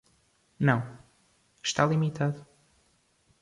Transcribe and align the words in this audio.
Não, 0.59 0.79
está 1.61 1.85
limitado. 1.85 2.39